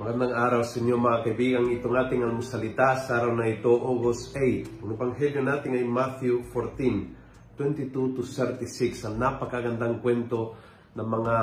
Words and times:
araw 0.00 0.64
sa 0.64 0.80
inyo 0.80 0.96
mga 0.96 1.28
kaibigan. 1.28 1.68
Itong 1.76 1.92
ating 1.92 2.24
almusalita 2.24 2.96
sa 3.04 3.20
araw 3.20 3.36
na 3.36 3.52
ito, 3.52 3.68
August 3.68 4.32
8. 4.32 4.80
Ang 4.80 4.96
ebanghelyo 4.96 5.44
natin 5.44 5.76
ay 5.76 5.84
Matthew 5.84 6.40
14, 6.56 7.52
22 7.52 8.16
to 8.16 8.24
36. 8.24 8.96
Ang 9.04 9.20
napakagandang 9.20 10.00
kwento 10.00 10.56
ng 10.96 11.04
mga 11.04 11.36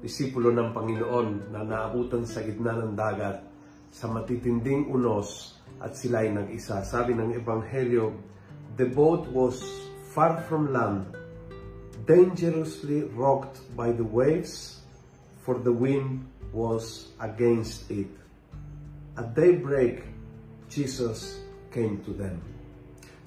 disipulo 0.00 0.48
ng 0.48 0.72
Panginoon 0.72 1.52
na 1.52 1.60
naabutan 1.60 2.24
sa 2.24 2.40
gitna 2.40 2.80
ng 2.80 2.96
dagat 2.96 3.44
sa 3.92 4.08
matitinding 4.08 4.88
unos 4.88 5.60
at 5.76 5.92
sila 5.92 6.24
ay 6.24 6.32
nag-isa. 6.32 6.80
Sabi 6.88 7.12
ng 7.12 7.36
ebanghelyo, 7.36 8.16
The 8.80 8.88
boat 8.88 9.28
was 9.28 9.60
far 10.16 10.40
from 10.48 10.72
land, 10.72 11.12
dangerously 12.08 13.04
rocked 13.12 13.60
by 13.76 13.92
the 13.92 14.06
waves, 14.08 14.80
for 15.44 15.60
the 15.60 15.76
wind 15.76 16.24
was 16.52 17.12
against 17.20 17.90
it. 17.90 18.08
At 19.18 19.34
daybreak, 19.34 20.06
Jesus 20.70 21.42
came 21.74 22.00
to 22.04 22.12
them. 22.14 22.40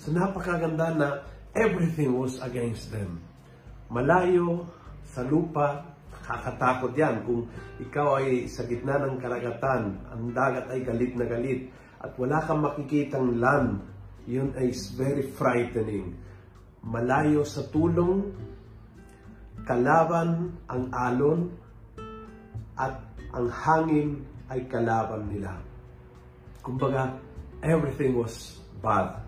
So 0.01 0.09
napakaganda 0.15 0.87
na 0.97 1.07
everything 1.53 2.17
was 2.17 2.41
against 2.41 2.89
them. 2.89 3.21
Malayo 3.91 4.65
sa 5.11 5.21
lupa, 5.27 5.83
kakatakot 6.23 6.95
yan. 6.95 7.27
Kung 7.27 7.51
ikaw 7.83 8.23
ay 8.23 8.47
sa 8.47 8.63
gitna 8.63 8.97
ng 9.03 9.19
karagatan, 9.19 9.99
ang 10.07 10.31
dagat 10.31 10.71
ay 10.71 10.79
galit 10.81 11.13
na 11.19 11.27
galit, 11.27 11.67
at 12.01 12.15
wala 12.17 12.39
kang 12.47 12.63
makikitang 12.63 13.37
land, 13.37 13.83
yun 14.25 14.55
ay 14.57 14.71
very 14.95 15.27
frightening. 15.27 16.15
Malayo 16.81 17.45
sa 17.45 17.67
tulong, 17.67 18.31
kalaban 19.67 20.55
ang 20.65 20.89
alon, 20.95 21.51
at 22.79 23.10
ang 23.31 23.47
hangin 23.47 24.27
ay 24.51 24.67
kalaban 24.67 25.31
nila. 25.31 25.55
Kumbaga, 26.59 27.15
everything 27.63 28.19
was 28.19 28.59
bad. 28.83 29.23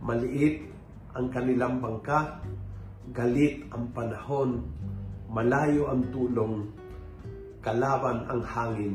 Maliit 0.00 0.64
ang 1.12 1.28
kanilang 1.28 1.84
bangka, 1.84 2.40
galit 3.12 3.68
ang 3.68 3.92
panahon, 3.92 4.64
malayo 5.28 5.92
ang 5.92 6.08
tulong, 6.08 6.72
kalaban 7.60 8.24
ang 8.32 8.40
hangin, 8.44 8.94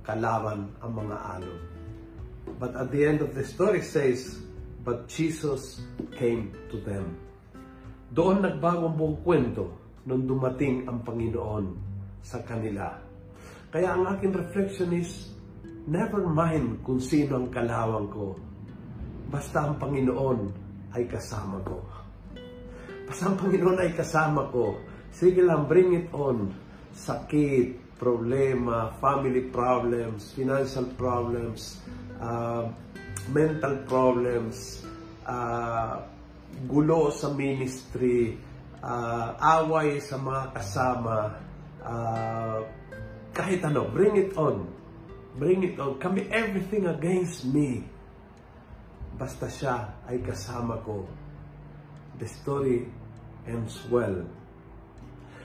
kalaban 0.00 0.72
ang 0.80 0.92
mga 0.96 1.16
alon. 1.36 1.60
But 2.56 2.72
at 2.74 2.88
the 2.90 3.04
end 3.04 3.20
of 3.20 3.36
the 3.36 3.44
story 3.44 3.84
says, 3.84 4.40
But 4.82 5.06
Jesus 5.06 5.78
came 6.18 6.50
to 6.74 6.82
them. 6.82 7.14
Doon 8.10 8.42
nagbago 8.42 8.90
ang 8.90 8.98
buong 8.98 9.18
kwento 9.22 9.78
nung 10.02 10.26
dumating 10.26 10.90
ang 10.90 11.06
Panginoon 11.06 11.91
sa 12.22 12.40
kanila. 12.46 12.96
Kaya 13.68 13.98
ang 13.98 14.06
aking 14.16 14.32
reflection 14.32 14.94
is, 14.94 15.34
never 15.84 16.22
mind 16.22 16.80
kung 16.86 17.02
sino 17.02 17.42
ang 17.42 17.48
kalawang 17.50 18.08
ko. 18.08 18.38
Basta 19.28 19.66
ang 19.66 19.80
Panginoon 19.80 20.40
ay 20.94 21.04
kasama 21.08 21.58
ko. 21.66 21.78
Basta 23.08 23.28
ang 23.28 23.36
Panginoon 23.36 23.78
ay 23.82 23.90
kasama 23.96 24.48
ko. 24.52 24.78
Sige 25.12 25.42
lang, 25.44 25.68
bring 25.68 25.92
it 25.96 26.08
on. 26.12 26.52
Sakit, 26.92 27.96
problema, 28.02 28.92
family 28.98 29.46
problems, 29.48 30.34
financial 30.34 30.90
problems, 30.98 31.78
uh, 32.18 32.66
mental 33.30 33.86
problems, 33.86 34.82
uh, 35.22 36.02
gulo 36.66 37.14
sa 37.14 37.30
ministry, 37.30 38.34
uh, 38.82 39.38
away 39.62 40.02
sa 40.02 40.18
mga 40.18 40.50
kasama, 40.50 41.38
uh, 41.82 42.58
kahit 43.32 43.64
ano, 43.64 43.88
bring 43.90 44.14
it 44.16 44.32
on. 44.36 44.68
Bring 45.40 45.64
it 45.64 45.80
on. 45.80 45.96
Kami 45.96 46.28
everything 46.28 46.86
against 46.86 47.48
me. 47.48 47.88
Basta 49.16 49.48
siya 49.48 50.04
ay 50.08 50.20
kasama 50.20 50.80
ko. 50.84 51.08
The 52.20 52.28
story 52.28 52.84
ends 53.48 53.80
well. 53.88 54.24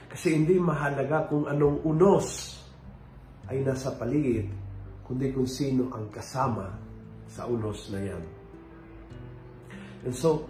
Kasi 0.08 0.36
hindi 0.36 0.60
mahalaga 0.60 1.28
kung 1.28 1.48
anong 1.48 1.84
unos 1.84 2.60
ay 3.48 3.64
nasa 3.64 3.96
paligid, 3.96 4.52
kundi 5.08 5.32
kung 5.32 5.48
sino 5.48 5.88
ang 5.96 6.12
kasama 6.12 6.68
sa 7.28 7.48
unos 7.48 7.88
na 7.92 8.00
yan. 8.04 8.24
And 10.04 10.16
so, 10.16 10.48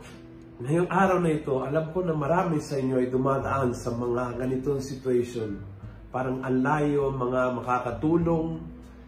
ngayong 0.61 0.89
araw 0.89 1.21
na 1.21 1.31
ito, 1.33 1.61
alam 1.61 1.93
ko 1.93 2.01
na 2.01 2.13
marami 2.13 2.61
sa 2.61 2.77
inyo 2.77 3.01
ay 3.01 3.09
dumadaan 3.09 3.73
sa 3.77 3.93
mga 3.93 4.37
ganitong 4.37 4.81
situation 4.81 5.76
Parang 6.17 6.41
ang 6.41 6.66
layo, 6.66 7.13
mga 7.13 7.61
makakatulong, 7.61 8.57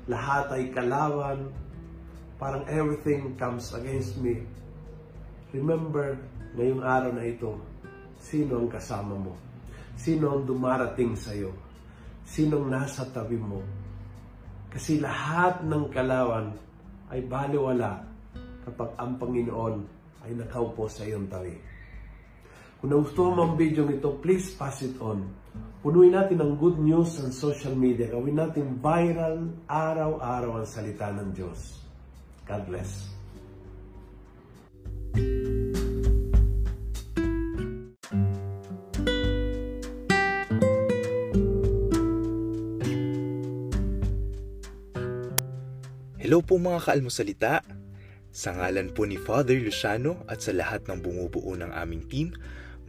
lahat 0.05 0.53
ay 0.53 0.69
kalawan, 0.69 1.49
parang 2.37 2.61
everything 2.69 3.33
comes 3.33 3.73
against 3.73 4.21
me. 4.21 4.45
Remember, 5.49 6.21
ngayong 6.53 6.85
araw 6.85 7.09
na 7.09 7.25
ito, 7.25 7.57
sino 8.21 8.61
ang 8.61 8.69
kasama 8.69 9.17
mo? 9.17 9.33
Sino 9.97 10.37
ang 10.37 10.45
dumarating 10.45 11.17
sa'yo? 11.17 11.49
Sinong 12.29 12.69
nasa 12.69 13.09
tabi 13.09 13.41
mo? 13.41 13.65
Kasi 14.69 15.01
lahat 15.01 15.65
ng 15.65 15.89
kalawan 15.89 16.53
ay 17.09 17.25
baliwala 17.25 18.05
kapag 18.69 18.93
ang 19.01 19.17
Panginoon 19.17 19.75
ay 20.29 20.37
nakaupo 20.37 20.85
sa 20.85 21.09
iyong 21.09 21.25
tabi. 21.25 21.57
Kung 22.79 22.95
nagustuhan 22.95 23.35
mo 23.35 23.43
ang 23.43 23.55
video 23.59 23.83
ito, 23.91 24.07
please 24.23 24.55
pass 24.55 24.79
it 24.87 24.95
on. 25.03 25.27
Punuin 25.83 26.15
natin 26.15 26.39
ng 26.39 26.55
good 26.55 26.79
news 26.79 27.11
sa 27.11 27.27
social 27.27 27.75
media. 27.75 28.07
Gawin 28.07 28.39
natin 28.39 28.79
viral 28.79 29.51
araw-araw 29.67 30.63
ang 30.63 30.67
salita 30.67 31.11
ng 31.11 31.35
Diyos. 31.35 31.83
God 32.47 32.63
bless. 32.71 33.11
Hello 46.15 46.39
po 46.39 46.55
mga 46.55 46.79
kaalmosalita. 46.79 47.59
Sa 48.31 48.55
ngalan 48.55 48.95
po 48.95 49.03
ni 49.03 49.19
Father 49.19 49.59
Luciano 49.59 50.23
at 50.31 50.39
sa 50.39 50.55
lahat 50.55 50.87
ng 50.87 51.03
bumubuo 51.03 51.59
ng 51.59 51.75
aming 51.75 52.07
team, 52.07 52.31